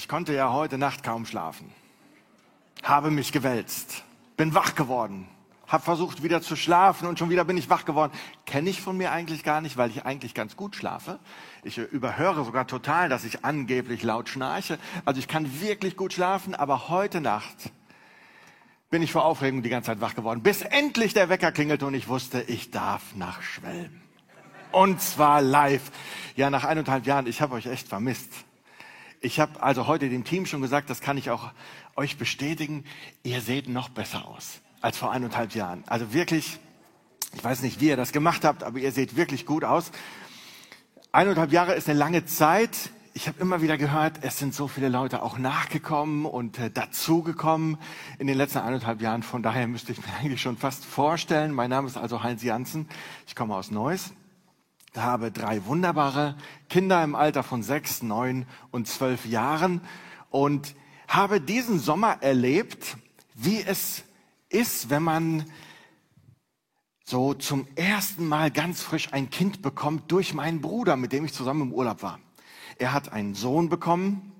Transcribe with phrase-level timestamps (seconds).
[0.00, 1.70] Ich konnte ja heute Nacht kaum schlafen.
[2.82, 4.02] Habe mich gewälzt.
[4.38, 5.28] Bin wach geworden.
[5.68, 8.10] Hab versucht wieder zu schlafen und schon wieder bin ich wach geworden.
[8.46, 11.18] Kenne ich von mir eigentlich gar nicht, weil ich eigentlich ganz gut schlafe.
[11.64, 14.78] Ich überhöre sogar total, dass ich angeblich laut schnarche.
[15.04, 17.70] Also ich kann wirklich gut schlafen, aber heute Nacht
[18.88, 21.92] bin ich vor Aufregung die ganze Zeit wach geworden, bis endlich der Wecker klingelte und
[21.92, 24.00] ich wusste, ich darf nach Schwelm.
[24.72, 25.92] Und zwar live.
[26.36, 28.46] Ja, nach eineinhalb Jahren, ich habe euch echt vermisst.
[29.22, 31.52] Ich habe also heute dem Team schon gesagt, das kann ich auch
[31.94, 32.84] euch bestätigen,
[33.22, 35.84] ihr seht noch besser aus als vor eineinhalb Jahren.
[35.86, 36.58] Also wirklich,
[37.34, 39.92] ich weiß nicht, wie ihr das gemacht habt, aber ihr seht wirklich gut aus.
[41.12, 42.74] Eineinhalb Jahre ist eine lange Zeit.
[43.12, 47.76] Ich habe immer wieder gehört, es sind so viele Leute auch nachgekommen und äh, dazugekommen
[48.18, 49.22] in den letzten eineinhalb Jahren.
[49.22, 51.52] Von daher müsste ich mir eigentlich schon fast vorstellen.
[51.52, 52.88] Mein Name ist also Heinz Janssen.
[53.26, 54.14] Ich komme aus Neuss
[54.96, 56.36] habe drei wunderbare
[56.68, 59.80] Kinder im Alter von sechs, neun und zwölf Jahren
[60.30, 60.74] und
[61.06, 62.96] habe diesen Sommer erlebt,
[63.34, 64.04] wie es
[64.48, 65.44] ist, wenn man
[67.04, 71.32] so zum ersten Mal ganz frisch ein Kind bekommt durch meinen Bruder, mit dem ich
[71.32, 72.20] zusammen im Urlaub war.
[72.78, 74.32] Er hat einen Sohn bekommen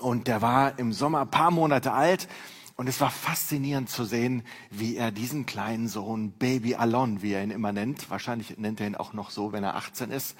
[0.00, 2.28] und der war im Sommer ein paar Monate alt
[2.76, 7.42] und es war faszinierend zu sehen, wie er diesen kleinen Sohn Baby Alon, wie er
[7.42, 10.36] ihn immer nennt, wahrscheinlich nennt er ihn auch noch so, wenn er 18 ist.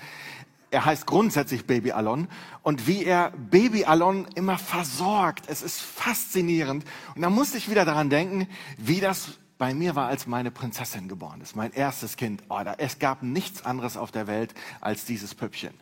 [0.70, 2.28] Er heißt grundsätzlich Baby Alon
[2.62, 5.44] und wie er Baby Alon immer versorgt.
[5.48, 6.86] Es ist faszinierend.
[7.14, 11.08] Und da musste ich wieder daran denken, wie das bei mir war, als meine Prinzessin
[11.08, 11.54] geboren ist.
[11.54, 12.42] Mein erstes Kind.
[12.48, 15.74] Oh, da, es gab nichts anderes auf der Welt als dieses Püppchen.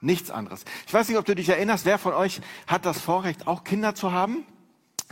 [0.00, 0.64] Nichts anderes.
[0.86, 3.96] Ich weiß nicht, ob du dich erinnerst, wer von euch hat das Vorrecht, auch Kinder
[3.96, 4.44] zu haben?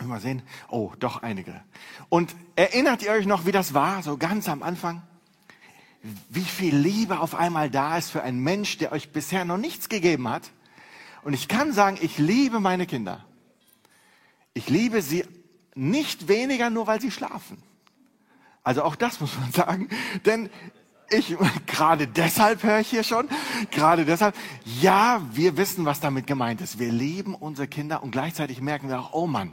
[0.06, 0.42] Mal sehen.
[0.68, 1.60] Oh, doch einige.
[2.08, 5.02] Und erinnert ihr euch noch, wie das war, so ganz am Anfang?
[6.28, 9.88] Wie viel Liebe auf einmal da ist für einen Mensch, der euch bisher noch nichts
[9.88, 10.50] gegeben hat.
[11.22, 13.24] Und ich kann sagen, ich liebe meine Kinder.
[14.54, 15.24] Ich liebe sie
[15.74, 17.62] nicht weniger, nur weil sie schlafen.
[18.62, 19.88] Also auch das muss man sagen.
[20.24, 20.50] Denn
[21.10, 21.36] ich,
[21.66, 23.28] gerade deshalb höre ich hier schon,
[23.70, 24.34] gerade deshalb,
[24.80, 26.78] ja, wir wissen, was damit gemeint ist.
[26.78, 29.52] Wir lieben unsere Kinder und gleichzeitig merken wir auch, oh Mann,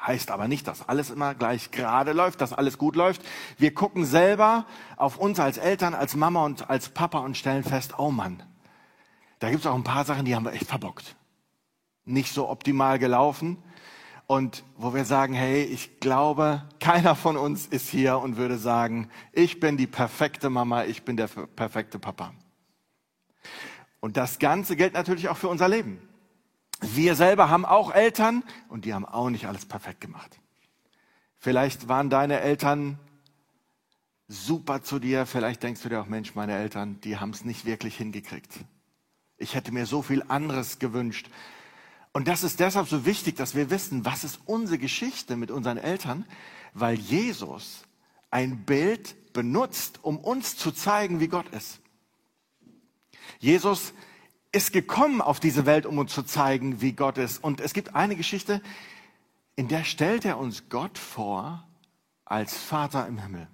[0.00, 3.22] Heißt aber nicht, dass alles immer gleich gerade läuft, dass alles gut läuft.
[3.56, 4.64] Wir gucken selber
[4.96, 8.42] auf uns als Eltern, als Mama und als Papa und stellen fest, oh Mann,
[9.40, 11.16] da gibt es auch ein paar Sachen, die haben wir echt verbockt.
[12.04, 13.58] Nicht so optimal gelaufen.
[14.26, 19.08] Und wo wir sagen, hey, ich glaube, keiner von uns ist hier und würde sagen,
[19.32, 22.34] ich bin die perfekte Mama, ich bin der perfekte Papa.
[24.00, 26.07] Und das Ganze gilt natürlich auch für unser Leben.
[26.80, 30.38] Wir selber haben auch Eltern und die haben auch nicht alles perfekt gemacht.
[31.38, 32.98] Vielleicht waren deine Eltern
[34.28, 37.64] super zu dir, vielleicht denkst du dir auch, Mensch, meine Eltern, die haben es nicht
[37.64, 38.52] wirklich hingekriegt.
[39.38, 41.30] Ich hätte mir so viel anderes gewünscht.
[42.12, 45.78] Und das ist deshalb so wichtig, dass wir wissen, was ist unsere Geschichte mit unseren
[45.78, 46.26] Eltern,
[46.74, 47.84] weil Jesus
[48.30, 51.80] ein Bild benutzt, um uns zu zeigen, wie Gott ist.
[53.38, 53.94] Jesus
[54.58, 57.42] ist gekommen auf diese Welt, um uns zu zeigen, wie Gott ist.
[57.44, 58.60] Und es gibt eine Geschichte,
[59.54, 61.64] in der stellt er uns Gott vor
[62.24, 63.46] als Vater im Himmel.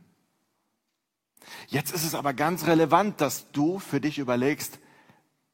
[1.68, 4.78] Jetzt ist es aber ganz relevant, dass du für dich überlegst,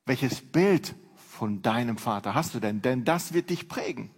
[0.06, 2.80] welches Bild von deinem Vater hast du denn?
[2.80, 4.10] Denn das wird dich prägen.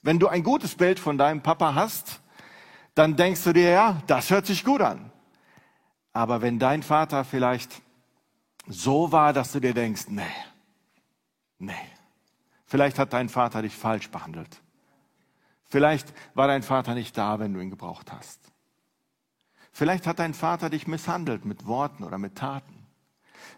[0.00, 2.22] Wenn du ein gutes Bild von deinem Papa hast,
[2.94, 5.12] dann denkst du dir, ja, das hört sich gut an.
[6.14, 7.82] Aber wenn dein Vater vielleicht
[8.66, 10.22] so war, dass du dir denkst, nee,
[11.58, 11.74] nee.
[12.64, 14.60] Vielleicht hat dein Vater dich falsch behandelt.
[15.64, 18.40] Vielleicht war dein Vater nicht da, wenn du ihn gebraucht hast.
[19.72, 22.86] Vielleicht hat dein Vater dich misshandelt mit Worten oder mit Taten.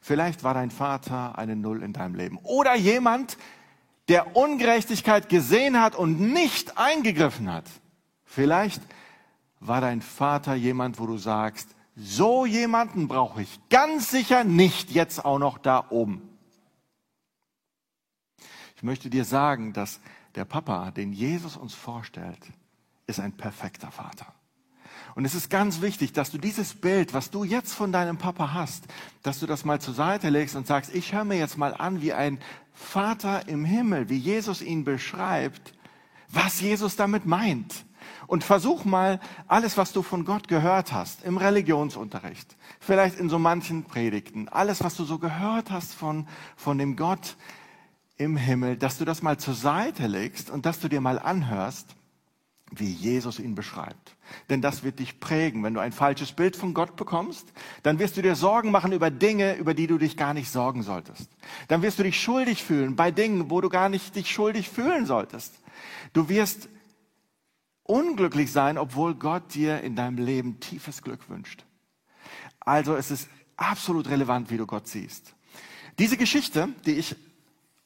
[0.00, 2.38] Vielleicht war dein Vater eine Null in deinem Leben.
[2.42, 3.38] Oder jemand,
[4.08, 7.64] der Ungerechtigkeit gesehen hat und nicht eingegriffen hat.
[8.24, 8.82] Vielleicht
[9.60, 15.24] war dein Vater jemand, wo du sagst, so jemanden brauche ich ganz sicher nicht jetzt
[15.24, 16.22] auch noch da oben.
[18.76, 20.00] Ich möchte dir sagen, dass
[20.36, 22.38] der Papa, den Jesus uns vorstellt,
[23.08, 24.32] ist ein perfekter Vater.
[25.16, 28.52] Und es ist ganz wichtig, dass du dieses Bild, was du jetzt von deinem Papa
[28.54, 28.84] hast,
[29.24, 32.00] dass du das mal zur Seite legst und sagst, ich höre mir jetzt mal an,
[32.00, 32.38] wie ein
[32.72, 35.74] Vater im Himmel, wie Jesus ihn beschreibt,
[36.28, 37.84] was Jesus damit meint.
[38.28, 43.38] Und versuch mal alles, was du von Gott gehört hast, im Religionsunterricht, vielleicht in so
[43.38, 47.36] manchen Predigten, alles, was du so gehört hast von, von dem Gott
[48.18, 51.96] im Himmel, dass du das mal zur Seite legst und dass du dir mal anhörst,
[52.70, 54.14] wie Jesus ihn beschreibt.
[54.50, 55.62] Denn das wird dich prägen.
[55.62, 57.50] Wenn du ein falsches Bild von Gott bekommst,
[57.82, 60.82] dann wirst du dir Sorgen machen über Dinge, über die du dich gar nicht sorgen
[60.82, 61.30] solltest.
[61.68, 65.06] Dann wirst du dich schuldig fühlen bei Dingen, wo du gar nicht dich schuldig fühlen
[65.06, 65.54] solltest.
[66.12, 66.68] Du wirst
[67.88, 71.64] unglücklich sein, obwohl Gott dir in deinem Leben tiefes Glück wünscht.
[72.60, 75.34] Also es ist absolut relevant, wie du Gott siehst.
[75.98, 77.16] Diese Geschichte, die ich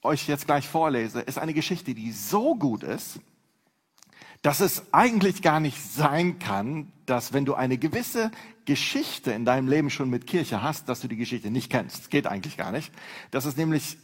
[0.02, 3.20] euch jetzt gleich vorlese, ist eine Geschichte, die so gut ist,
[4.42, 8.32] dass es eigentlich gar nicht sein kann, dass wenn du eine gewisse
[8.64, 12.00] Geschichte in deinem Leben schon mit Kirche hast, dass du die Geschichte nicht kennst.
[12.00, 12.92] Das geht eigentlich gar nicht.
[13.30, 13.98] Das ist nämlich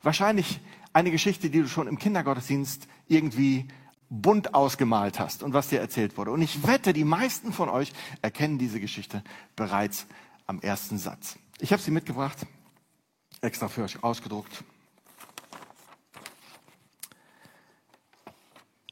[0.00, 0.60] wahrscheinlich
[0.92, 3.66] eine Geschichte, die du schon im Kindergottesdienst irgendwie
[4.10, 6.32] bunt ausgemalt hast und was dir erzählt wurde.
[6.32, 9.22] Und ich wette, die meisten von euch erkennen diese Geschichte
[9.56, 10.06] bereits
[10.46, 11.38] am ersten Satz.
[11.60, 12.38] Ich habe sie mitgebracht,
[13.40, 14.64] extra für euch ausgedruckt.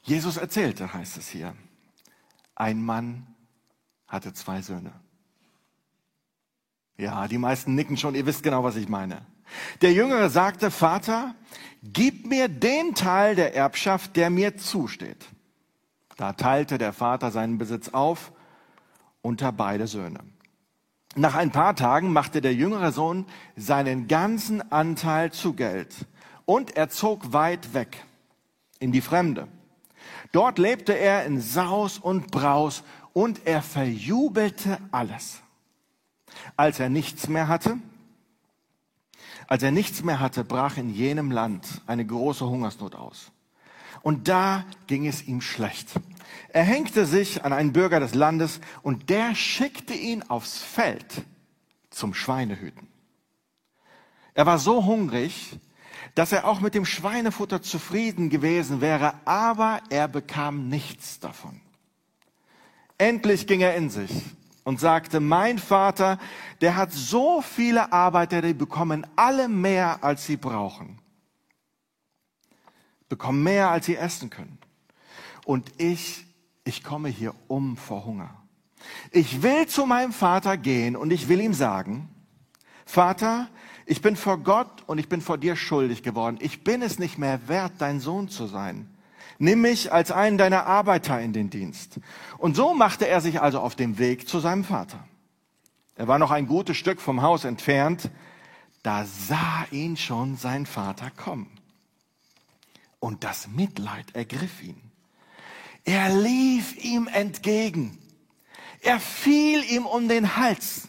[0.03, 1.55] Jesus erzählte, heißt es hier,
[2.55, 3.27] ein Mann
[4.07, 4.93] hatte zwei Söhne.
[6.97, 9.27] Ja, die meisten nicken schon, ihr wisst genau, was ich meine.
[9.83, 11.35] Der Jüngere sagte, Vater,
[11.83, 15.27] gib mir den Teil der Erbschaft, der mir zusteht.
[16.17, 18.33] Da teilte der Vater seinen Besitz auf
[19.23, 20.21] unter beide Söhne.
[21.15, 23.27] Nach ein paar Tagen machte der jüngere Sohn
[23.57, 25.95] seinen ganzen Anteil zu Geld
[26.45, 28.05] und er zog weit weg
[28.79, 29.49] in die Fremde
[30.33, 32.83] Dort lebte er in Saus und Braus
[33.13, 35.41] und er verjubelte alles.
[36.57, 37.79] Als er nichts mehr hatte,
[39.49, 43.33] als er nichts mehr hatte, brach in jenem Land eine große Hungersnot aus.
[44.03, 45.89] Und da ging es ihm schlecht.
[46.51, 51.25] Er hängte sich an einen Bürger des Landes und der schickte ihn aufs Feld
[51.91, 52.87] zum Schweinehüten.
[54.35, 55.59] Er war so hungrig,
[56.15, 61.61] dass er auch mit dem Schweinefutter zufrieden gewesen wäre, aber er bekam nichts davon.
[62.99, 64.11] Endlich ging er in sich
[64.69, 66.19] und sagte, mein Vater,
[66.61, 70.99] der hat so viele Arbeiter, die bekommen alle mehr, als sie brauchen.
[73.09, 74.59] Bekommen mehr, als sie essen können.
[75.47, 76.27] Und ich,
[76.65, 78.43] ich komme hier um vor Hunger.
[79.11, 82.11] Ich will zu meinem Vater gehen und ich will ihm sagen,
[82.85, 83.49] Vater,
[83.87, 86.37] ich bin vor Gott und ich bin vor dir schuldig geworden.
[86.43, 88.98] Ich bin es nicht mehr wert, dein Sohn zu sein.
[89.39, 92.01] Nimm mich als einen deiner Arbeiter in den Dienst.
[92.39, 95.07] Und so machte er sich also auf den Weg zu seinem Vater.
[95.95, 98.11] Er war noch ein gutes Stück vom Haus entfernt.
[98.83, 101.51] Da sah ihn schon sein Vater kommen.
[103.01, 104.81] Und das Mitleid ergriff ihn.
[105.85, 107.99] Er lief ihm entgegen.
[108.81, 110.89] Er fiel ihm um den Hals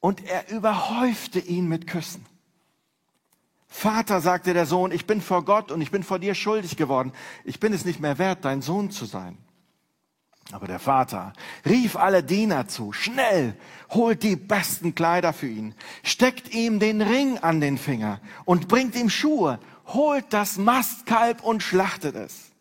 [0.00, 2.26] und er überhäufte ihn mit Küssen.
[3.74, 7.10] Vater, sagte der Sohn, ich bin vor Gott und ich bin vor dir schuldig geworden.
[7.42, 9.38] Ich bin es nicht mehr wert, dein Sohn zu sein.
[10.52, 11.32] Aber der Vater
[11.64, 13.56] rief alle Diener zu, schnell,
[13.90, 18.94] holt die besten Kleider für ihn, steckt ihm den Ring an den Finger und bringt
[18.94, 22.52] ihm Schuhe, holt das Mastkalb und schlachtet es.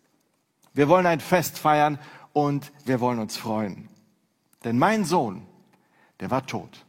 [0.74, 2.00] Wir wollen ein Fest feiern
[2.32, 3.90] und wir wollen uns freuen.
[4.64, 5.46] Denn mein Sohn,
[6.22, 6.86] der war tot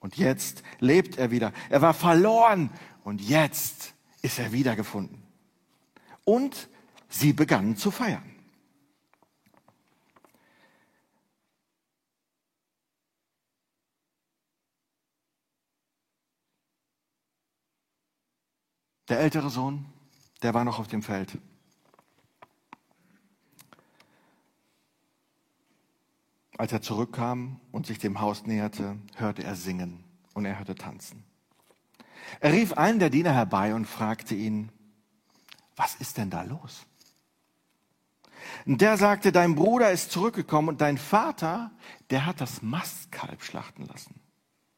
[0.00, 1.52] und jetzt lebt er wieder.
[1.68, 2.70] Er war verloren
[3.04, 5.22] und jetzt ist er wiedergefunden.
[6.24, 6.68] Und
[7.08, 8.30] sie begannen zu feiern.
[19.08, 19.86] Der ältere Sohn,
[20.40, 21.36] der war noch auf dem Feld.
[26.56, 31.24] Als er zurückkam und sich dem Haus näherte, hörte er singen und er hörte tanzen.
[32.38, 34.70] Er rief einen der Diener herbei und fragte ihn,
[35.76, 36.86] was ist denn da los?
[38.66, 41.70] Und der sagte, dein Bruder ist zurückgekommen und dein Vater,
[42.10, 44.20] der hat das Mastkalb schlachten lassen,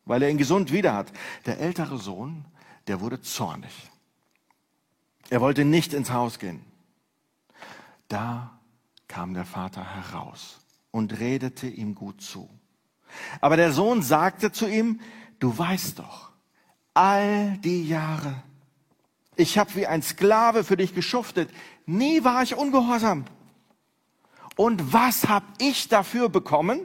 [0.04, 1.12] weil er ihn gesund wieder hat.
[1.46, 2.44] Der ältere Sohn,
[2.86, 3.90] der wurde zornig.
[5.30, 6.64] Er wollte nicht ins Haus gehen.
[8.08, 8.58] Da
[9.08, 12.48] kam der Vater heraus und redete ihm gut zu.
[13.40, 15.00] Aber der Sohn sagte zu ihm,
[15.38, 16.31] du weißt doch,
[16.94, 18.42] all die Jahre,
[19.36, 21.50] ich habe wie ein Sklave für dich geschuftet,
[21.86, 23.24] nie war ich ungehorsam.
[24.56, 26.80] Und was hab ich dafür bekommen?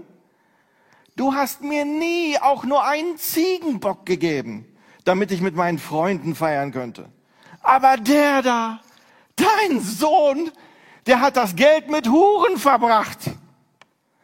[1.16, 4.66] Du hast mir nie auch nur einen Ziegenbock gegeben,
[5.04, 7.10] damit ich mit meinen Freunden feiern könnte.
[7.62, 8.80] Aber der da,
[9.36, 10.52] dein Sohn,
[11.06, 13.32] der hat das Geld mit Huren verbracht.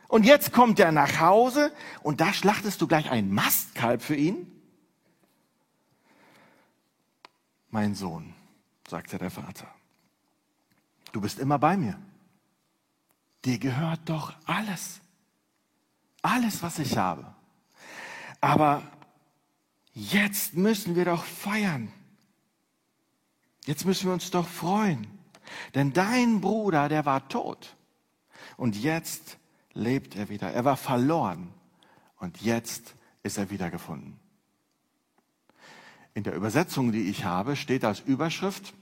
[0.07, 1.73] Und jetzt kommt er nach Hause
[2.03, 4.52] und da schlachtest du gleich ein Mastkalb für ihn?
[7.73, 8.33] Mein Sohn,
[8.87, 9.67] sagte der Vater,
[11.11, 11.99] du bist immer bei mir
[13.45, 15.01] dir gehört doch alles.
[16.21, 17.25] Alles, was ich habe.
[18.39, 18.83] Aber
[19.93, 21.91] jetzt müssen wir doch feiern.
[23.65, 25.07] Jetzt müssen wir uns doch freuen.
[25.75, 27.75] Denn dein Bruder, der war tot.
[28.57, 29.37] Und jetzt
[29.73, 30.51] lebt er wieder.
[30.51, 31.53] Er war verloren.
[32.17, 34.19] Und jetzt ist er wiedergefunden.
[36.13, 38.73] In der Übersetzung, die ich habe, steht als Überschrift,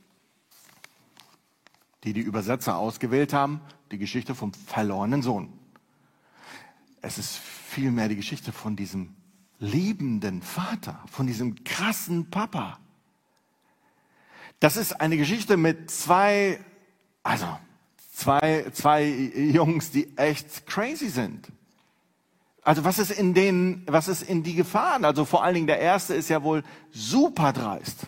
[2.03, 3.61] die die Übersetzer ausgewählt haben,
[3.91, 5.53] die Geschichte vom verlorenen Sohn.
[7.01, 9.15] Es ist vielmehr die Geschichte von diesem
[9.59, 12.79] liebenden Vater, von diesem krassen Papa.
[14.59, 16.59] Das ist eine Geschichte mit zwei,
[17.23, 17.47] also
[18.13, 21.51] zwei, zwei Jungs, die echt crazy sind.
[22.63, 25.03] Also was ist in denen, was ist in die Gefahren?
[25.05, 28.07] Also vor allen Dingen der erste ist ja wohl super dreist.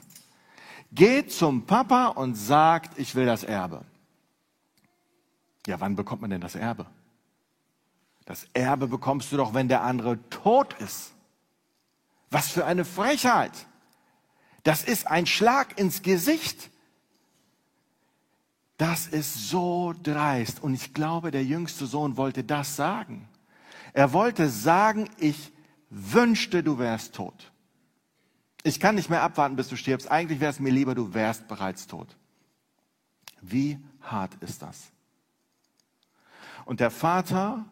[0.91, 3.83] Geht zum Papa und sagt, ich will das Erbe.
[5.65, 6.86] Ja, wann bekommt man denn das Erbe?
[8.25, 11.13] Das Erbe bekommst du doch, wenn der andere tot ist.
[12.29, 13.51] Was für eine Frechheit.
[14.63, 16.69] Das ist ein Schlag ins Gesicht.
[18.77, 20.62] Das ist so dreist.
[20.62, 23.27] Und ich glaube, der jüngste Sohn wollte das sagen.
[23.93, 25.53] Er wollte sagen, ich
[25.89, 27.51] wünschte, du wärst tot.
[28.63, 30.09] Ich kann nicht mehr abwarten, bis du stirbst.
[30.09, 32.17] Eigentlich wäre es mir lieber, du wärst bereits tot.
[33.41, 34.91] Wie hart ist das?
[36.65, 37.65] Und der Vater,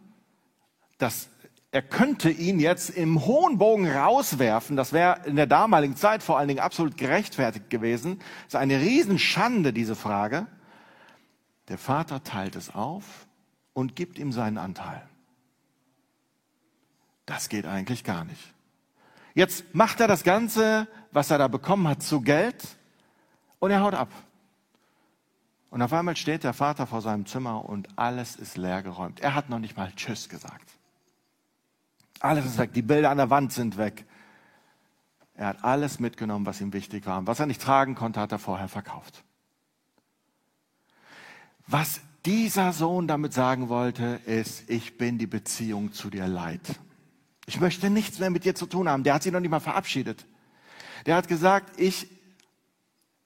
[0.97, 1.29] das,
[1.71, 4.75] er könnte ihn jetzt im hohen Bogen rauswerfen.
[4.75, 8.19] Das wäre in der damaligen Zeit vor allen Dingen absolut gerechtfertigt gewesen.
[8.19, 10.45] Das ist eine Riesenschande, diese Frage.
[11.69, 13.27] Der Vater teilt es auf
[13.71, 15.07] und gibt ihm seinen Anteil.
[17.25, 18.53] Das geht eigentlich gar nicht.
[19.33, 22.61] Jetzt macht er das Ganze, was er da bekommen hat, zu Geld
[23.59, 24.09] und er haut ab.
[25.69, 29.21] Und auf einmal steht der Vater vor seinem Zimmer und alles ist leergeräumt.
[29.21, 30.69] Er hat noch nicht mal Tschüss gesagt.
[32.19, 32.73] Alles ist weg.
[32.73, 34.05] Die Bilder an der Wand sind weg.
[35.33, 37.17] Er hat alles mitgenommen, was ihm wichtig war.
[37.17, 39.23] Und was er nicht tragen konnte, hat er vorher verkauft.
[41.67, 46.61] Was dieser Sohn damit sagen wollte, ist, ich bin die Beziehung zu dir leid.
[47.51, 49.03] Ich möchte nichts mehr mit dir zu tun haben.
[49.03, 50.25] Der hat sich noch nicht mal verabschiedet.
[51.05, 52.07] Der hat gesagt, ich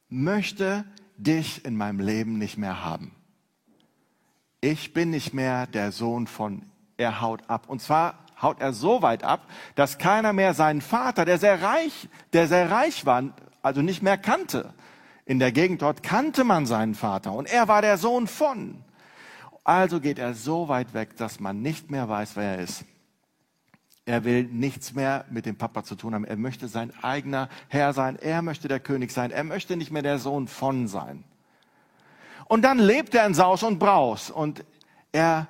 [0.10, 0.84] möchte
[1.16, 3.12] dich in meinem Leben nicht mehr haben.
[4.62, 6.64] Ich bin nicht mehr der Sohn von,
[6.98, 7.70] er haut ab.
[7.70, 12.10] Und zwar haut er so weit ab, dass keiner mehr seinen Vater, der sehr reich,
[12.34, 13.26] der sehr reich war,
[13.62, 14.74] also nicht mehr kannte.
[15.26, 18.84] In der Gegend dort kannte man seinen Vater und er war der Sohn von.
[19.64, 22.86] Also geht er so weit weg, dass man nicht mehr weiß, wer er ist.
[24.06, 26.26] Er will nichts mehr mit dem Papa zu tun haben.
[26.26, 28.18] Er möchte sein eigener Herr sein.
[28.18, 29.32] Er möchte der König sein.
[29.32, 31.24] Er möchte nicht mehr der Sohn von sein.
[32.48, 34.64] Und dann lebt er in Saus und Braus und
[35.12, 35.48] er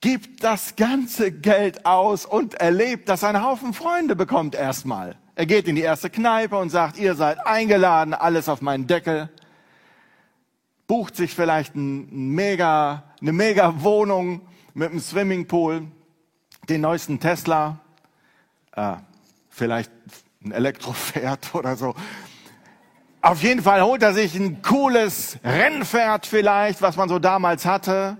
[0.00, 5.16] gibt das ganze Geld aus und erlebt, dass er einen Haufen Freunde bekommt erstmal.
[5.34, 9.28] Er geht in die erste Kneipe und sagt, ihr seid eingeladen, alles auf meinen Deckel.
[10.86, 14.42] Bucht sich vielleicht ein mega, eine mega Wohnung
[14.74, 15.88] mit einem Swimmingpool
[16.70, 17.80] den neuesten Tesla,
[18.76, 18.94] äh,
[19.48, 19.90] vielleicht
[20.42, 21.94] ein Elektropferd oder so.
[23.22, 28.16] Auf jeden Fall holt er sich ein cooles Rennpferd vielleicht, was man so damals hatte,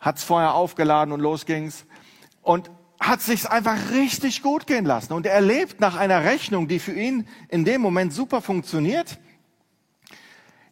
[0.00, 1.86] hat's vorher aufgeladen und los ging's
[2.42, 2.70] und
[3.00, 6.92] hat sich's einfach richtig gut gehen lassen und er lebt nach einer Rechnung, die für
[6.92, 9.18] ihn in dem Moment super funktioniert.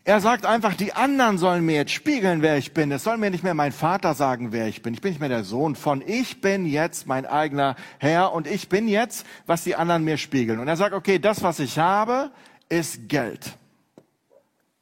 [0.05, 2.91] Er sagt einfach, die anderen sollen mir jetzt spiegeln, wer ich bin.
[2.91, 4.95] Es soll mir nicht mehr mein Vater sagen, wer ich bin.
[4.95, 6.03] Ich bin nicht mehr der Sohn von.
[6.05, 10.59] Ich bin jetzt mein eigener Herr und ich bin jetzt, was die anderen mir spiegeln.
[10.59, 12.33] Und er sagt, okay, das, was ich habe,
[12.69, 13.53] ist Geld.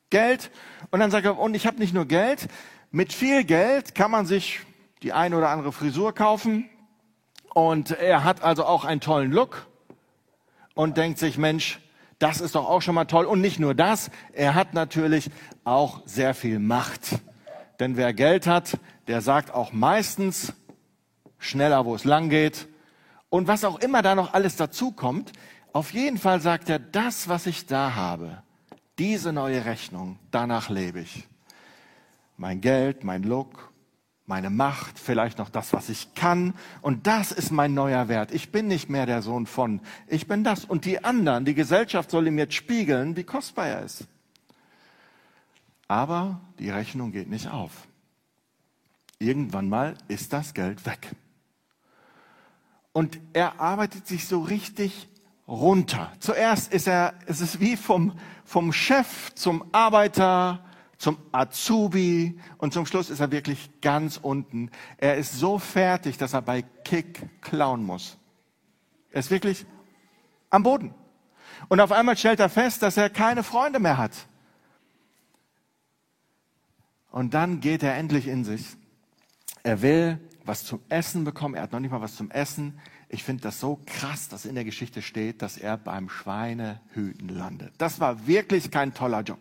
[0.08, 0.50] Geld.
[0.90, 2.48] Und dann sagt er, und ich habe nicht nur Geld.
[2.90, 4.60] Mit viel Geld kann man sich
[5.02, 6.70] die eine oder andere Frisur kaufen.
[7.52, 9.66] Und er hat also auch einen tollen Look
[10.72, 11.78] und denkt sich, Mensch,
[12.20, 13.24] das ist doch auch schon mal toll.
[13.24, 15.30] Und nicht nur das, er hat natürlich
[15.64, 17.18] auch sehr viel Macht.
[17.80, 20.52] Denn wer Geld hat, der sagt auch meistens
[21.38, 22.68] schneller, wo es lang geht.
[23.30, 25.32] Und was auch immer da noch alles dazu kommt,
[25.72, 28.42] auf jeden Fall sagt er, das, was ich da habe,
[28.98, 31.26] diese neue Rechnung, danach lebe ich.
[32.36, 33.69] Mein Geld, mein Look,
[34.30, 36.54] meine Macht, vielleicht noch das, was ich kann.
[36.80, 38.32] Und das ist mein neuer Wert.
[38.32, 40.64] Ich bin nicht mehr der Sohn von, ich bin das.
[40.64, 44.06] Und die anderen, die Gesellschaft soll ihm jetzt spiegeln, wie kostbar er ist.
[45.88, 47.72] Aber die Rechnung geht nicht auf.
[49.18, 51.10] Irgendwann mal ist das Geld weg.
[52.92, 55.08] Und er arbeitet sich so richtig
[55.48, 56.12] runter.
[56.20, 60.64] Zuerst ist er, es ist wie vom, vom Chef zum Arbeiter,
[61.00, 64.70] zum Azubi und zum Schluss ist er wirklich ganz unten.
[64.98, 68.18] Er ist so fertig, dass er bei Kick klauen muss.
[69.10, 69.64] Er ist wirklich
[70.50, 70.94] am Boden.
[71.70, 74.12] Und auf einmal stellt er fest, dass er keine Freunde mehr hat.
[77.10, 78.76] Und dann geht er endlich in sich.
[79.62, 81.54] Er will was zum Essen bekommen.
[81.54, 82.78] Er hat noch nicht mal was zum Essen.
[83.08, 87.72] Ich finde das so krass, dass in der Geschichte steht, dass er beim Schweinehüten landet.
[87.78, 89.38] Das war wirklich kein toller Job.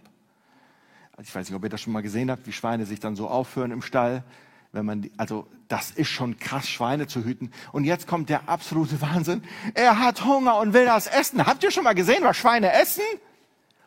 [1.21, 3.27] Ich weiß nicht, ob ihr das schon mal gesehen habt, wie Schweine sich dann so
[3.27, 4.23] aufführen im Stall.
[4.71, 7.51] Wenn man die, also das ist schon krass, Schweine zu hüten.
[7.71, 9.43] Und jetzt kommt der absolute Wahnsinn.
[9.73, 11.45] Er hat Hunger und will das essen.
[11.45, 13.03] Habt ihr schon mal gesehen, was Schweine essen?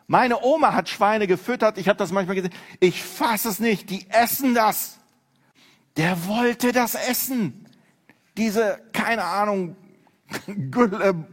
[0.07, 1.77] Meine Oma hat Schweine gefüttert.
[1.77, 2.53] Ich habe das manchmal gesehen.
[2.79, 3.89] Ich fasse es nicht.
[3.89, 4.99] Die essen das.
[5.97, 7.65] Der wollte das essen.
[8.37, 9.75] Diese, keine Ahnung,
[10.71, 11.25] Gülle,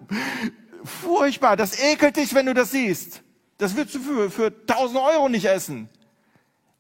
[0.85, 1.57] furchtbar.
[1.57, 3.23] Das ekelt dich, wenn du das siehst.
[3.61, 5.91] Das würdest du für, für 1000 Euro nicht essen.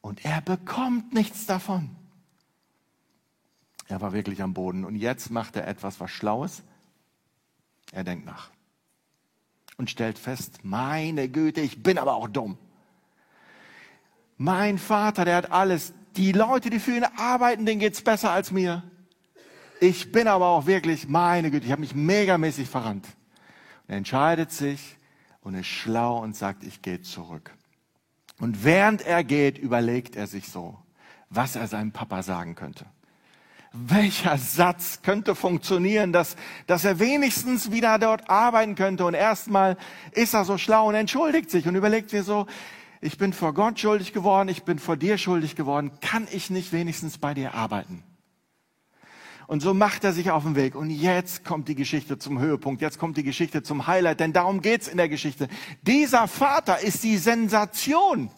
[0.00, 1.94] Und er bekommt nichts davon.
[3.87, 4.87] Er war wirklich am Boden.
[4.87, 6.62] Und jetzt macht er etwas, was Schlaues.
[7.92, 8.49] Er denkt nach.
[9.76, 12.56] Und stellt fest, meine Güte, ich bin aber auch dumm.
[14.38, 15.92] Mein Vater, der hat alles.
[16.16, 18.82] Die Leute, die für ihn arbeiten, denen geht's besser als mir.
[19.80, 23.04] Ich bin aber auch wirklich, meine Güte, ich habe mich megamäßig verrannt.
[23.04, 24.96] Und er entscheidet sich
[25.40, 27.52] und ist schlau und sagt, ich gehe zurück.
[28.38, 30.78] Und während er geht, überlegt er sich so,
[31.28, 32.87] was er seinem Papa sagen könnte.
[33.73, 36.35] Welcher Satz könnte funktionieren, dass,
[36.66, 39.04] dass er wenigstens wieder dort arbeiten könnte?
[39.04, 39.76] Und erstmal
[40.12, 42.47] ist er so schlau und entschuldigt sich und überlegt sich so,
[43.00, 46.73] ich bin vor Gott schuldig geworden, ich bin vor dir schuldig geworden, kann ich nicht
[46.73, 48.02] wenigstens bei dir arbeiten?
[49.50, 50.76] Und so macht er sich auf den Weg.
[50.76, 52.80] Und jetzt kommt die Geschichte zum Höhepunkt.
[52.80, 54.21] Jetzt kommt die Geschichte zum Highlight.
[54.21, 55.49] Denn darum geht's in der Geschichte.
[55.83, 58.30] Dieser Vater ist die Sensation.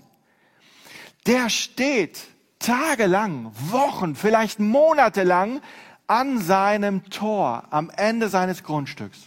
[1.26, 2.18] Der steht
[2.58, 5.60] tagelang, Wochen, vielleicht monatelang
[6.06, 9.18] an seinem Tor am Ende seines Grundstücks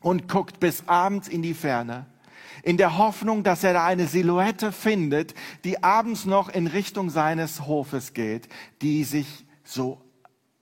[0.00, 2.06] und guckt bis abends in die Ferne
[2.62, 5.34] in der Hoffnung, dass er da eine Silhouette findet,
[5.64, 8.48] die abends noch in Richtung seines Hofes geht,
[8.80, 10.00] die sich so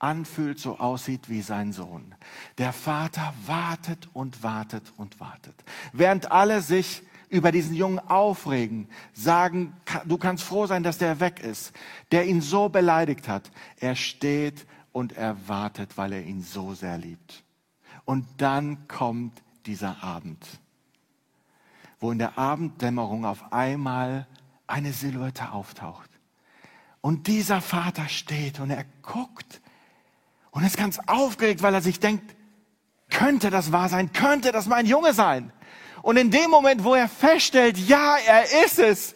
[0.03, 2.15] anfühlt, so aussieht wie sein Sohn.
[2.59, 5.55] Der Vater wartet und wartet und wartet.
[5.93, 11.41] Während alle sich über diesen Jungen aufregen, sagen, du kannst froh sein, dass der weg
[11.41, 11.73] ist,
[12.11, 13.51] der ihn so beleidigt hat.
[13.79, 17.43] Er steht und er wartet, weil er ihn so sehr liebt.
[18.05, 20.45] Und dann kommt dieser Abend,
[22.01, 24.27] wo in der Abenddämmerung auf einmal
[24.67, 26.11] eine Silhouette auftaucht.
[27.01, 29.62] Und dieser Vater steht und er guckt
[30.53, 32.37] und ist ganz aufgeregt, weil er sich denkt,
[33.11, 34.13] könnte das wahr sein?
[34.13, 35.53] Könnte das mein Junge sein?
[36.03, 39.15] Und in dem Moment, wo er feststellt, ja, er ist es,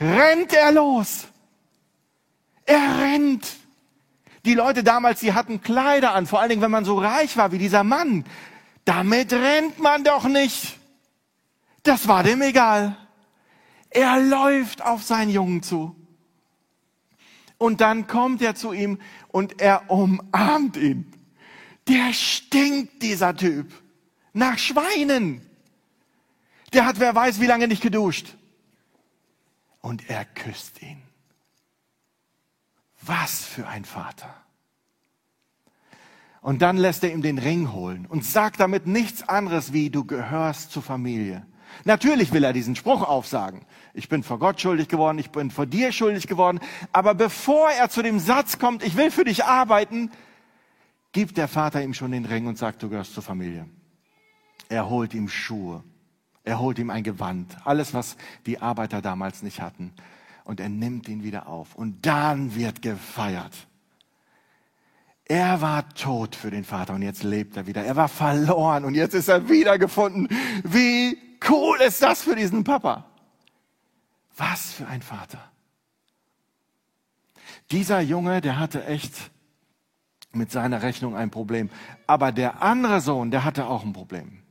[0.00, 1.26] rennt er los.
[2.64, 3.46] Er rennt.
[4.44, 7.52] Die Leute damals, die hatten Kleider an, vor allen Dingen, wenn man so reich war
[7.52, 8.24] wie dieser Mann.
[8.84, 10.78] Damit rennt man doch nicht.
[11.82, 12.96] Das war dem egal.
[13.90, 15.94] Er läuft auf seinen Jungen zu.
[17.62, 18.98] Und dann kommt er zu ihm
[19.28, 21.06] und er umarmt ihn.
[21.86, 23.72] Der stinkt, dieser Typ.
[24.32, 25.48] Nach Schweinen.
[26.72, 28.34] Der hat, wer weiß, wie lange nicht geduscht.
[29.80, 31.00] Und er küsst ihn.
[33.00, 34.34] Was für ein Vater.
[36.40, 40.04] Und dann lässt er ihm den Ring holen und sagt damit nichts anderes wie, du
[40.04, 41.46] gehörst zur Familie.
[41.84, 43.64] Natürlich will er diesen Spruch aufsagen.
[43.94, 46.60] Ich bin vor Gott schuldig geworden, ich bin vor dir schuldig geworden.
[46.92, 50.10] Aber bevor er zu dem Satz kommt, ich will für dich arbeiten,
[51.12, 53.66] gibt der Vater ihm schon den Ring und sagt, du gehörst zur Familie.
[54.68, 55.84] Er holt ihm Schuhe.
[56.44, 57.56] Er holt ihm ein Gewand.
[57.64, 59.92] Alles, was die Arbeiter damals nicht hatten.
[60.44, 61.74] Und er nimmt ihn wieder auf.
[61.74, 63.68] Und dann wird gefeiert.
[65.24, 67.84] Er war tot für den Vater und jetzt lebt er wieder.
[67.84, 70.28] Er war verloren und jetzt ist er wiedergefunden.
[70.64, 71.16] Wie
[71.48, 73.04] cool ist das für diesen Papa?
[74.36, 75.38] Was für ein Vater.
[77.70, 79.30] Dieser Junge, der hatte echt
[80.32, 81.70] mit seiner Rechnung ein Problem.
[82.06, 84.42] Aber der andere Sohn, der hatte auch ein Problem.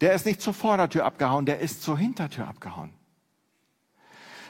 [0.00, 2.92] Der ist nicht zur Vordertür abgehauen, der ist zur Hintertür abgehauen.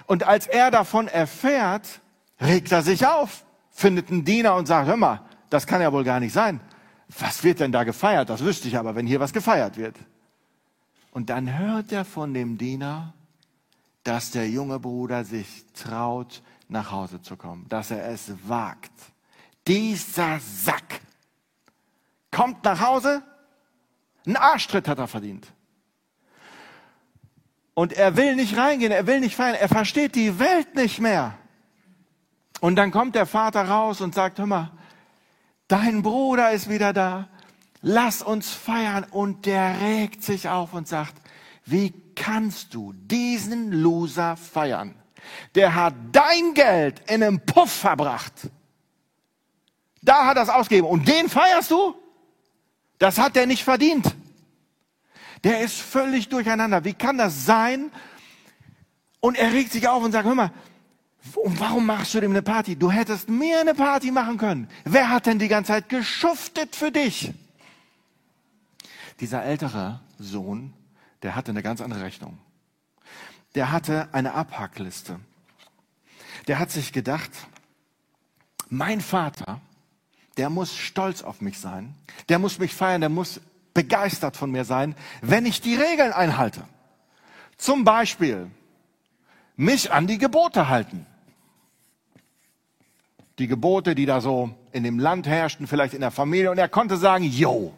[0.06, 2.00] Und als er davon erfährt,
[2.40, 6.04] regt er sich auf, findet einen Diener und sagt, hör mal, das kann ja wohl
[6.04, 6.60] gar nicht sein.
[7.18, 8.28] Was wird denn da gefeiert?
[8.30, 9.96] Das wüsste ich aber, wenn hier was gefeiert wird.
[11.14, 13.14] Und dann hört er von dem Diener,
[14.02, 18.90] dass der junge Bruder sich traut, nach Hause zu kommen, dass er es wagt.
[19.68, 21.00] Dieser Sack
[22.32, 23.22] kommt nach Hause,
[24.26, 25.46] einen Arschtritt hat er verdient.
[27.74, 31.38] Und er will nicht reingehen, er will nicht feiern, er versteht die Welt nicht mehr.
[32.60, 34.72] Und dann kommt der Vater raus und sagt, hör mal,
[35.68, 37.28] dein Bruder ist wieder da,
[37.84, 39.06] lass uns feiern.
[39.10, 41.14] Und der regt sich auf und sagt,
[41.64, 44.94] wie kannst du diesen Loser feiern?
[45.54, 48.50] Der hat dein Geld in einem Puff verbracht.
[50.02, 50.88] Da hat er es ausgegeben.
[50.88, 51.94] Und den feierst du?
[52.98, 54.14] Das hat er nicht verdient.
[55.44, 56.84] Der ist völlig durcheinander.
[56.84, 57.90] Wie kann das sein?
[59.20, 60.52] Und er regt sich auf und sagt, hör mal,
[61.44, 62.76] warum machst du dem eine Party?
[62.76, 64.68] Du hättest mir eine Party machen können.
[64.84, 67.32] Wer hat denn die ganze Zeit geschuftet für dich?
[69.24, 70.74] Dieser ältere Sohn,
[71.22, 72.36] der hatte eine ganz andere Rechnung.
[73.54, 75.18] Der hatte eine Abhackliste.
[76.46, 77.30] Der hat sich gedacht,
[78.68, 79.62] mein Vater,
[80.36, 81.94] der muss stolz auf mich sein,
[82.28, 83.40] der muss mich feiern, der muss
[83.72, 86.62] begeistert von mir sein, wenn ich die Regeln einhalte.
[87.56, 88.50] Zum Beispiel
[89.56, 91.06] mich an die Gebote halten.
[93.38, 96.50] Die Gebote, die da so in dem Land herrschten, vielleicht in der Familie.
[96.50, 97.72] Und er konnte sagen, jo,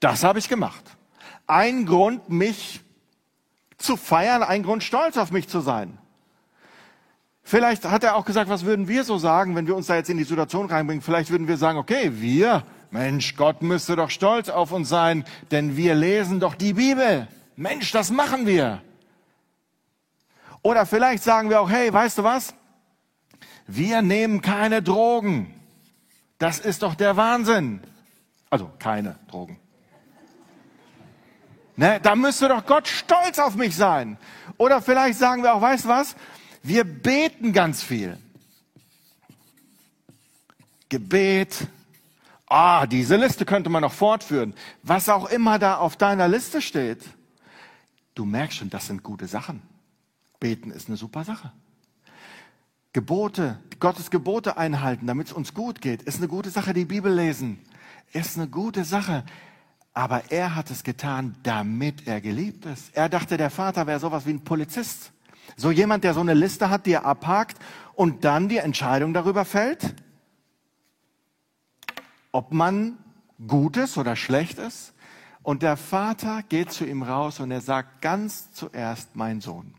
[0.00, 0.84] das habe ich gemacht.
[1.46, 2.80] Ein Grund, mich
[3.78, 5.98] zu feiern, ein Grund, stolz auf mich zu sein.
[7.42, 10.10] Vielleicht hat er auch gesagt, was würden wir so sagen, wenn wir uns da jetzt
[10.10, 11.02] in die Situation reinbringen?
[11.02, 15.76] Vielleicht würden wir sagen, okay, wir Mensch, Gott müsste doch stolz auf uns sein, denn
[15.76, 17.28] wir lesen doch die Bibel.
[17.56, 18.82] Mensch, das machen wir.
[20.62, 22.54] Oder vielleicht sagen wir auch, hey, weißt du was?
[23.66, 25.54] Wir nehmen keine Drogen.
[26.38, 27.80] Das ist doch der Wahnsinn.
[28.50, 29.58] Also keine Drogen.
[31.76, 34.18] Ne, da müsste doch Gott stolz auf mich sein.
[34.58, 36.16] Oder vielleicht sagen wir auch, weißt du was?
[36.62, 38.18] Wir beten ganz viel.
[40.88, 41.68] Gebet,
[42.52, 44.54] Ah, diese Liste könnte man noch fortführen.
[44.82, 47.04] Was auch immer da auf deiner Liste steht.
[48.16, 49.62] Du merkst schon, das sind gute Sachen.
[50.40, 51.52] Beten ist eine super Sache.
[52.92, 56.74] Gebote, Gottes Gebote einhalten, damit es uns gut geht, ist eine gute Sache.
[56.74, 57.60] Die Bibel lesen
[58.12, 59.24] ist eine gute Sache.
[59.92, 62.96] Aber er hat es getan, damit er geliebt ist.
[62.96, 65.12] Er dachte, der Vater wäre sowas wie ein Polizist.
[65.56, 67.58] So jemand, der so eine Liste hat, die er abhakt
[67.94, 69.94] und dann die Entscheidung darüber fällt,
[72.32, 72.98] ob man
[73.46, 74.94] gut ist oder schlecht ist.
[75.42, 79.74] Und der Vater geht zu ihm raus und er sagt ganz zuerst, mein Sohn.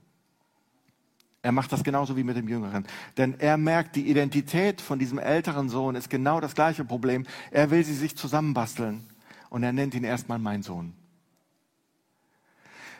[1.44, 2.86] Er macht das genauso wie mit dem Jüngeren.
[3.18, 7.26] Denn er merkt, die Identität von diesem älteren Sohn ist genau das gleiche Problem.
[7.50, 9.08] Er will sie sich zusammenbasteln.
[9.52, 10.94] Und er nennt ihn erstmal mein Sohn.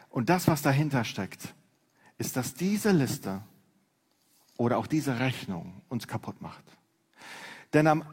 [0.10, 1.56] Und das, was dahinter steckt,
[2.18, 3.42] ist, dass diese Liste
[4.58, 6.66] oder auch diese Rechnung uns kaputt macht.
[7.72, 8.04] Denn am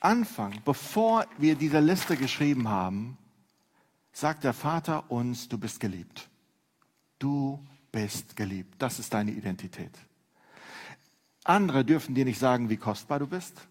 [0.00, 3.18] Anfang, bevor wir diese Liste geschrieben haben,
[4.10, 6.30] sagt der Vater uns, du bist geliebt.
[7.18, 8.74] Du bist geliebt.
[8.78, 9.92] Das ist deine Identität.
[11.44, 13.68] Andere dürfen dir nicht sagen, wie kostbar du bist.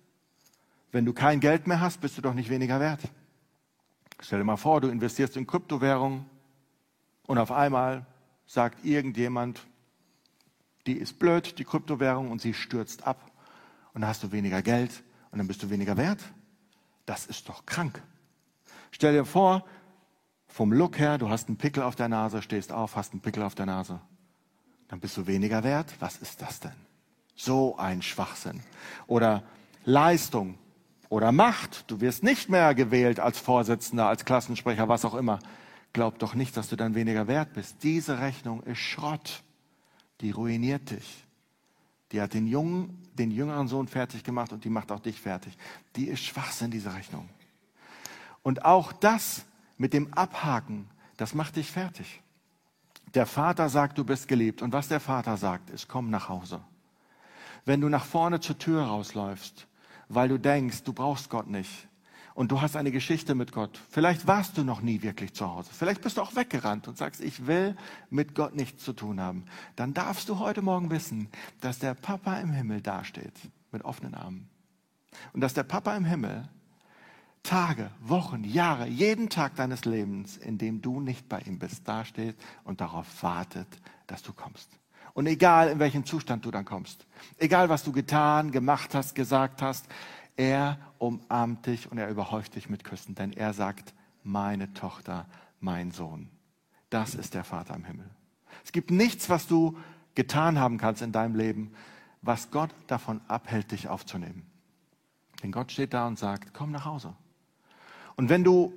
[0.91, 3.01] Wenn du kein Geld mehr hast, bist du doch nicht weniger wert.
[4.21, 6.25] Stell dir mal vor, du investierst in Kryptowährungen
[7.25, 8.05] und auf einmal
[8.45, 9.65] sagt irgendjemand,
[10.85, 13.31] die ist blöd, die Kryptowährung, und sie stürzt ab.
[13.93, 16.19] Und dann hast du weniger Geld und dann bist du weniger wert.
[17.05, 18.01] Das ist doch krank.
[18.91, 19.65] Stell dir vor,
[20.47, 23.41] vom Look her, du hast einen Pickel auf der Nase, stehst auf, hast einen Pickel
[23.41, 24.01] auf der Nase.
[24.87, 25.93] Dann bist du weniger wert.
[25.99, 26.75] Was ist das denn?
[27.35, 28.61] So ein Schwachsinn.
[29.07, 29.43] Oder
[29.85, 30.57] Leistung
[31.11, 31.91] oder Macht.
[31.91, 35.39] Du wirst nicht mehr gewählt als Vorsitzender, als Klassensprecher, was auch immer.
[35.91, 37.83] Glaub doch nicht, dass du dann weniger wert bist.
[37.83, 39.43] Diese Rechnung ist Schrott.
[40.21, 41.25] Die ruiniert dich.
[42.13, 45.57] Die hat den jungen, den jüngeren Sohn fertig gemacht und die macht auch dich fertig.
[45.97, 47.27] Die ist Schwachsinn, diese Rechnung.
[48.41, 49.45] Und auch das
[49.77, 52.21] mit dem Abhaken, das macht dich fertig.
[53.15, 54.61] Der Vater sagt, du bist geliebt.
[54.61, 56.61] Und was der Vater sagt, ist, komm nach Hause.
[57.65, 59.67] Wenn du nach vorne zur Tür rausläufst,
[60.13, 61.87] weil du denkst, du brauchst Gott nicht,
[62.33, 63.79] und du hast eine Geschichte mit Gott.
[63.89, 65.69] Vielleicht warst du noch nie wirklich zu Hause.
[65.73, 67.75] Vielleicht bist du auch weggerannt und sagst, ich will
[68.09, 69.45] mit Gott nichts zu tun haben.
[69.75, 73.33] Dann darfst du heute Morgen wissen, dass der Papa im Himmel dasteht
[73.71, 74.49] mit offenen Armen.
[75.33, 76.47] Und dass der Papa im Himmel
[77.43, 82.35] Tage, Wochen, Jahre, jeden Tag deines Lebens, in dem du nicht bei ihm bist, dasteht
[82.63, 83.67] und darauf wartet,
[84.07, 84.69] dass du kommst.
[85.13, 87.05] Und egal in welchem Zustand du dann kommst,
[87.37, 89.87] egal was du getan, gemacht hast, gesagt hast,
[90.37, 93.93] er umarmt dich und er überhäuft dich mit Küssen, denn er sagt,
[94.23, 95.27] meine Tochter,
[95.59, 96.29] mein Sohn.
[96.89, 98.09] Das ist der Vater im Himmel.
[98.63, 99.77] Es gibt nichts, was du
[100.15, 101.73] getan haben kannst in deinem Leben,
[102.21, 104.45] was Gott davon abhält, dich aufzunehmen.
[105.43, 107.15] Denn Gott steht da und sagt, komm nach Hause.
[108.15, 108.73] Und wenn du,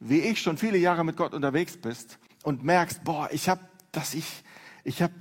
[0.00, 4.14] wie ich, schon viele Jahre mit Gott unterwegs bist und merkst, boah, ich habe, dass
[4.14, 4.44] ich
[4.84, 5.14] ich habe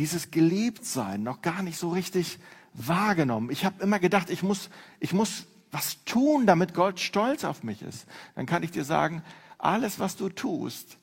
[0.00, 2.38] dieses Geliebtsein noch gar nicht so richtig
[2.72, 3.50] wahrgenommen.
[3.50, 7.82] Ich habe immer gedacht, ich muss, ich muss was tun, damit Gott stolz auf mich
[7.82, 8.06] ist.
[8.34, 9.22] Dann kann ich dir sagen,
[9.58, 10.96] alles, was du tust,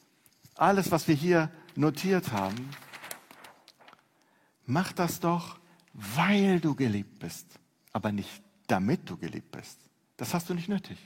[0.56, 2.72] alles, was wir hier notiert haben,
[4.66, 5.60] mach das doch,
[5.94, 7.46] weil du geliebt bist,
[7.94, 9.78] aber nicht damit du geliebt bist.
[10.18, 10.98] Das hast du nicht nötig.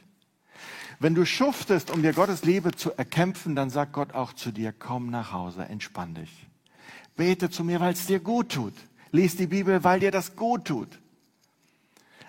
[0.99, 4.71] Wenn du schuftest, um dir Gottes Liebe zu erkämpfen, dann sagt Gott auch zu dir,
[4.71, 6.47] komm nach Hause, entspann dich.
[7.15, 8.73] Bete zu mir, weil es dir gut tut.
[9.11, 10.87] Lies die Bibel, weil dir das gut tut.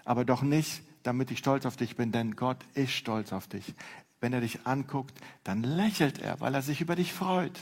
[0.05, 3.75] Aber doch nicht, damit ich stolz auf dich bin, denn Gott ist stolz auf dich.
[4.21, 5.15] Wenn er dich anguckt,
[5.45, 7.59] dann lächelt er, weil er sich über dich freut.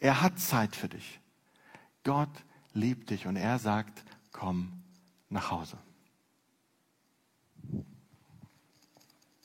[0.00, 1.20] Er hat Zeit für dich.
[2.04, 2.30] Gott
[2.74, 4.82] liebt dich und er sagt, komm
[5.28, 5.78] nach Hause.